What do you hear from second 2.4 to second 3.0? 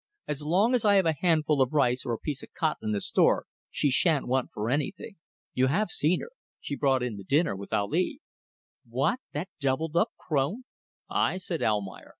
of cotton in the